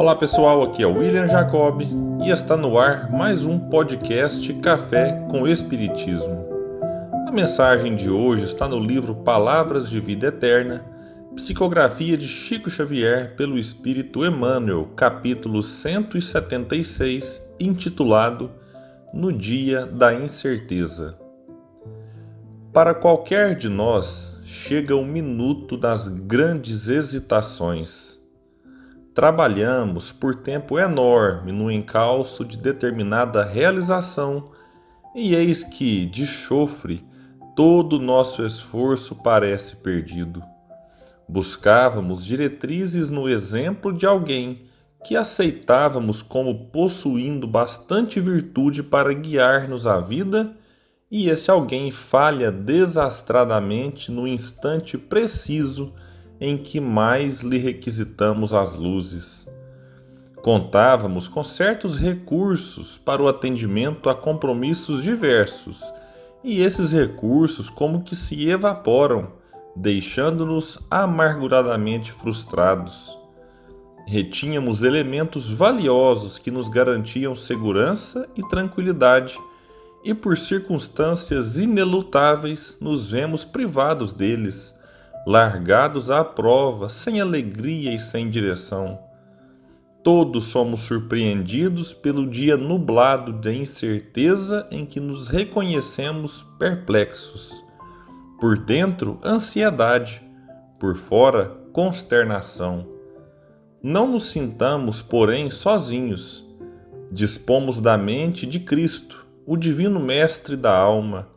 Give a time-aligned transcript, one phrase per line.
[0.00, 1.82] Olá pessoal, aqui é o William Jacob
[2.24, 6.42] e está no ar mais um podcast Café com Espiritismo.
[7.28, 10.82] A mensagem de hoje está no livro Palavras de Vida Eterna,
[11.36, 18.50] psicografia de Chico Xavier pelo Espírito Emmanuel, capítulo 176, intitulado
[19.12, 21.14] No Dia da Incerteza.
[22.72, 28.18] Para qualquer de nós, chega o minuto das grandes hesitações
[29.14, 34.50] Trabalhamos por tempo enorme no encalço de determinada realização,
[35.14, 37.04] e eis que, de chofre,
[37.56, 40.40] todo o nosso esforço parece perdido.
[41.28, 44.62] Buscávamos diretrizes no exemplo de alguém
[45.04, 50.56] que aceitávamos como possuindo bastante virtude para guiar-nos à vida,
[51.10, 55.92] e esse alguém falha desastradamente no instante preciso
[56.40, 59.46] em que mais lhe requisitamos as luzes.
[60.42, 65.82] Contávamos com certos recursos para o atendimento a compromissos diversos,
[66.42, 69.32] e esses recursos como que se evaporam,
[69.76, 73.18] deixando-nos amarguradamente frustrados.
[74.06, 79.38] Retínhamos elementos valiosos que nos garantiam segurança e tranquilidade,
[80.02, 84.74] e por circunstâncias inelutáveis nos vemos privados deles
[85.26, 88.98] largados à prova, sem alegria e sem direção.
[90.02, 97.52] Todos somos surpreendidos pelo dia nublado de incerteza em que nos reconhecemos perplexos.
[98.40, 100.22] Por dentro, ansiedade,
[100.78, 102.86] por fora, consternação.
[103.82, 106.46] Não nos sintamos, porém, sozinhos.
[107.12, 111.28] Dispomos da mente de Cristo, o Divino Mestre da alma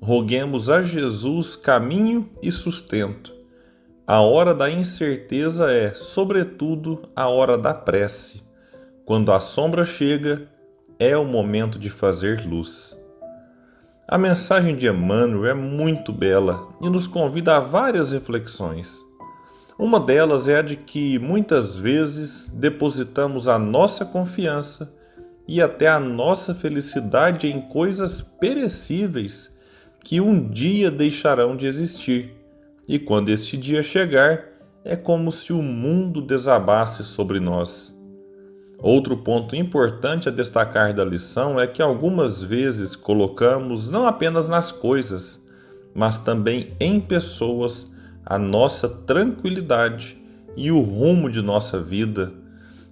[0.00, 3.34] roguemos a Jesus caminho e sustento.
[4.06, 8.42] A hora da incerteza é, sobretudo, a hora da prece.
[9.04, 10.48] Quando a sombra chega,
[10.98, 12.96] é o momento de fazer luz.
[14.06, 18.96] A mensagem de Emmanuel é muito bela e nos convida a várias reflexões.
[19.78, 24.90] Uma delas é a de que muitas vezes depositamos a nossa confiança
[25.46, 29.57] e até a nossa felicidade em coisas perecíveis
[30.02, 32.34] que um dia deixarão de existir,
[32.86, 34.44] e quando este dia chegar,
[34.84, 37.94] é como se o mundo desabasse sobre nós.
[38.80, 44.70] Outro ponto importante a destacar da lição é que algumas vezes colocamos não apenas nas
[44.70, 45.42] coisas,
[45.94, 47.90] mas também em pessoas
[48.24, 50.16] a nossa tranquilidade
[50.56, 52.32] e o rumo de nossa vida,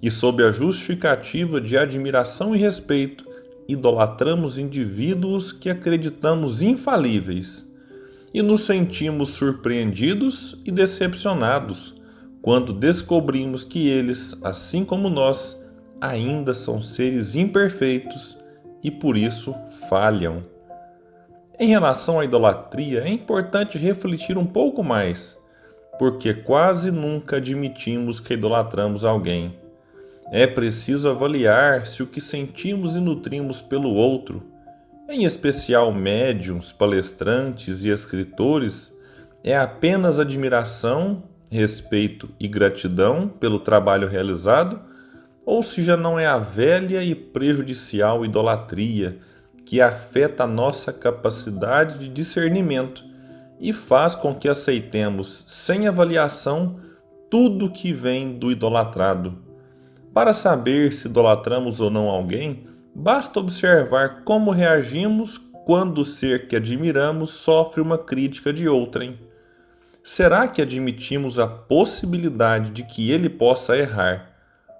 [0.02, 3.25] e sob a justificativa de admiração e respeito,
[3.68, 7.66] idolatramos indivíduos que acreditamos infalíveis
[8.32, 11.96] e nos sentimos surpreendidos e decepcionados
[12.42, 15.58] quando descobrimos que eles, assim como nós,
[16.00, 18.38] ainda são seres imperfeitos
[18.84, 19.54] e por isso
[19.88, 20.42] falham.
[21.58, 25.36] Em relação à idolatria, é importante refletir um pouco mais,
[25.98, 29.56] porque quase nunca admitimos que idolatramos alguém.
[30.32, 34.42] É preciso avaliar se o que sentimos e nutrimos pelo outro,
[35.08, 38.92] em especial médiums, palestrantes e escritores,
[39.44, 44.80] é apenas admiração, respeito e gratidão pelo trabalho realizado,
[45.44, 49.20] ou se já não é a velha e prejudicial idolatria
[49.64, 53.04] que afeta a nossa capacidade de discernimento
[53.60, 56.80] e faz com que aceitemos sem avaliação
[57.30, 59.45] tudo que vem do idolatrado
[60.16, 66.56] para saber se idolatramos ou não alguém, basta observar como reagimos quando o ser que
[66.56, 69.18] admiramos sofre uma crítica de outrem.
[70.02, 74.30] Será que admitimos a possibilidade de que ele possa errar?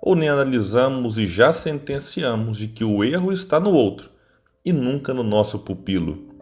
[0.00, 4.08] Ou nem analisamos e já sentenciamos de que o erro está no outro
[4.64, 6.34] e nunca no nosso pupilo?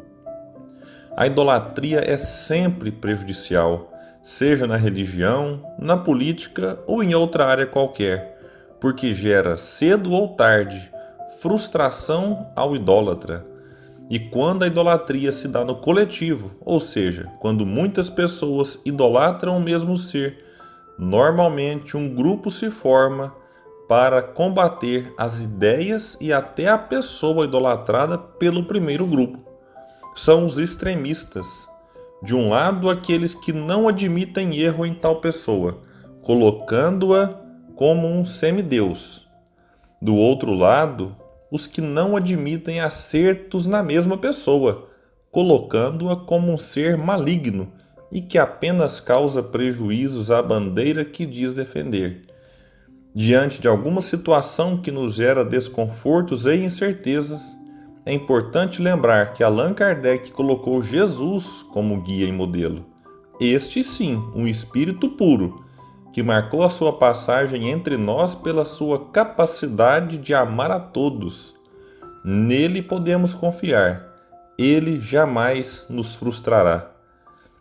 [1.16, 3.92] A idolatria é sempre prejudicial,
[4.22, 8.33] seja na religião, na política ou em outra área qualquer
[8.84, 10.92] porque gera cedo ou tarde
[11.40, 13.46] frustração ao idólatra.
[14.10, 19.62] E quando a idolatria se dá no coletivo, ou seja, quando muitas pessoas idolatram o
[19.62, 20.44] mesmo ser,
[20.98, 23.34] normalmente um grupo se forma
[23.88, 29.38] para combater as ideias e até a pessoa idolatrada pelo primeiro grupo.
[30.14, 31.46] São os extremistas.
[32.22, 35.80] De um lado, aqueles que não admitem erro em tal pessoa,
[36.22, 37.43] colocando-a
[37.76, 39.28] como um semideus.
[40.00, 41.16] Do outro lado,
[41.50, 44.88] os que não admitem acertos na mesma pessoa,
[45.30, 47.72] colocando-a como um ser maligno
[48.10, 52.22] e que apenas causa prejuízos à bandeira que diz defender.
[53.14, 57.56] Diante de alguma situação que nos gera desconfortos e incertezas,
[58.06, 62.84] é importante lembrar que Allan Kardec colocou Jesus como guia e modelo.
[63.40, 65.63] Este sim, um espírito puro,
[66.14, 71.56] que marcou a sua passagem entre nós pela sua capacidade de amar a todos.
[72.24, 74.14] Nele podemos confiar,
[74.56, 76.88] ele jamais nos frustrará.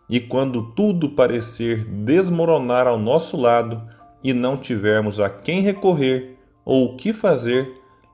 [0.08, 3.82] E quando tudo parecer desmoronar ao nosso lado
[4.22, 7.68] e não tivermos a quem recorrer ou o que fazer,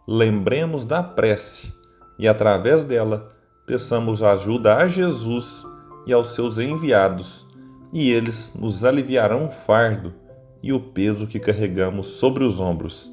[0.09, 1.71] lembremos da prece
[2.19, 3.31] e através dela
[3.67, 5.67] peçamos ajuda a Jesus
[6.07, 7.47] e aos seus enviados,
[7.93, 10.15] e eles nos aliviarão o fardo
[10.63, 13.11] e o peso que carregamos sobre os ombros.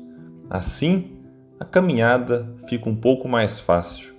[0.49, 1.17] Assim,
[1.59, 4.13] a caminhada fica um pouco mais fácil.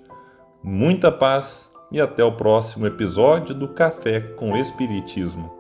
[0.62, 5.57] Muita paz e até o próximo episódio do Café com Espiritismo.